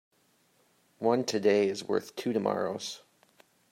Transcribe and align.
One 0.97 1.23
today 1.25 1.69
is 1.69 1.83
worth 1.83 2.15
two 2.15 2.33
tomorrows. 2.33 3.03